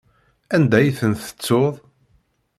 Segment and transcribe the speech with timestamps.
[0.55, 1.75] Anda ay ten-tettuḍ?